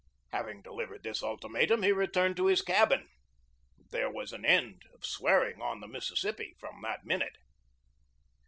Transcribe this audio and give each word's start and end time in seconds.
Having 0.31 0.63
delivered 0.63 1.03
this 1.03 1.21
ultimatum 1.21 1.83
he 1.83 1.91
returned 1.91 2.35
to 2.37 2.47
his 2.47 2.63
cabin. 2.63 3.07
There 3.91 4.09
was 4.09 4.33
an 4.33 4.43
end 4.43 4.81
of 4.95 5.05
swearing 5.05 5.61
on 5.61 5.79
the 5.79 5.87
Mississippi 5.87 6.55
from 6.59 6.81
that 6.81 7.05
minute. 7.05 7.37